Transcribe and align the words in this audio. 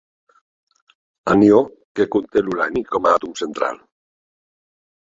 Anió 1.35 1.59
que 1.99 2.09
conté 2.17 2.45
l'urani 2.49 2.85
com 2.97 3.07
a 3.13 3.17
àtom 3.21 3.39
central. 3.45 3.81